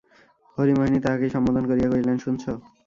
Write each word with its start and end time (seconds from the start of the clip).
হরিমোহিনী 0.57 0.99
তাহাকেই 1.01 1.33
সম্বোধন 1.35 1.63
করিয়া 1.69 1.89
কহিলেন, 1.91 2.17
শুনছ। 2.17 2.43